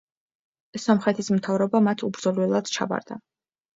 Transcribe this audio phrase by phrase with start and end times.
[0.85, 3.23] სომხეთის მთავრობა მათ უბრძოლველად ჩაბარდა.